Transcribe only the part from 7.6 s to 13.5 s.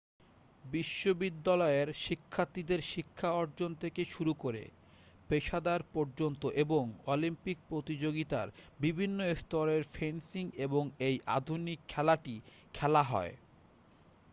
প্রতিযোগিতার বিভিন্ন স্তরেও ফেন্সিং এর এই আধুনিক খেলাটি খেলা হয়